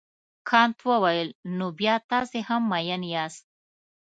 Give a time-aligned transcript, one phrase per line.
[0.49, 3.43] کانت وویل نو بیا تاسي هم مین یاست.